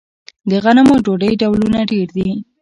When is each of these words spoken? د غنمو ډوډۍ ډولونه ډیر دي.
د 0.49 0.51
غنمو 0.63 0.95
ډوډۍ 1.05 1.31
ډولونه 1.41 1.79
ډیر 1.91 2.07
دي. 2.17 2.29